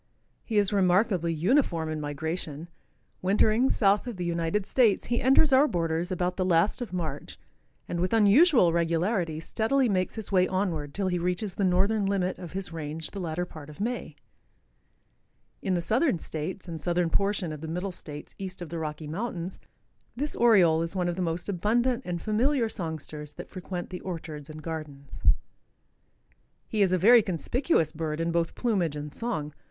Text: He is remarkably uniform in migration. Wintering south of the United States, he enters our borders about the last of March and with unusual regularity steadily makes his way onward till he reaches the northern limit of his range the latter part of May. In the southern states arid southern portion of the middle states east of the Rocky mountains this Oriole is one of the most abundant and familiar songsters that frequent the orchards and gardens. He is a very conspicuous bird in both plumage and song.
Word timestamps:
He 0.43 0.57
is 0.57 0.73
remarkably 0.73 1.31
uniform 1.31 1.87
in 1.87 2.01
migration. 2.01 2.69
Wintering 3.21 3.69
south 3.69 4.07
of 4.07 4.17
the 4.17 4.25
United 4.25 4.65
States, 4.65 5.05
he 5.05 5.21
enters 5.21 5.53
our 5.53 5.67
borders 5.67 6.11
about 6.11 6.37
the 6.37 6.43
last 6.43 6.81
of 6.81 6.91
March 6.91 7.37
and 7.87 7.99
with 7.99 8.11
unusual 8.11 8.73
regularity 8.73 9.39
steadily 9.39 9.87
makes 9.87 10.15
his 10.15 10.31
way 10.31 10.47
onward 10.47 10.95
till 10.95 11.07
he 11.07 11.19
reaches 11.19 11.53
the 11.53 11.63
northern 11.63 12.07
limit 12.07 12.39
of 12.39 12.53
his 12.53 12.73
range 12.73 13.11
the 13.11 13.19
latter 13.19 13.45
part 13.45 13.69
of 13.69 13.79
May. 13.79 14.15
In 15.61 15.75
the 15.75 15.81
southern 15.81 16.17
states 16.17 16.67
arid 16.67 16.81
southern 16.81 17.11
portion 17.11 17.51
of 17.53 17.61
the 17.61 17.67
middle 17.67 17.91
states 17.91 18.33
east 18.39 18.59
of 18.63 18.69
the 18.69 18.79
Rocky 18.79 19.05
mountains 19.05 19.59
this 20.15 20.35
Oriole 20.35 20.81
is 20.81 20.95
one 20.95 21.09
of 21.09 21.15
the 21.15 21.21
most 21.21 21.47
abundant 21.47 22.01
and 22.05 22.19
familiar 22.19 22.69
songsters 22.69 23.35
that 23.35 23.51
frequent 23.51 23.91
the 23.91 24.01
orchards 24.01 24.49
and 24.49 24.63
gardens. 24.63 25.21
He 26.67 26.81
is 26.81 26.91
a 26.91 26.97
very 26.97 27.21
conspicuous 27.21 27.91
bird 27.91 28.19
in 28.19 28.31
both 28.31 28.55
plumage 28.55 28.95
and 28.95 29.13
song. 29.13 29.53